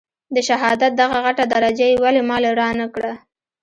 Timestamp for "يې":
1.91-1.97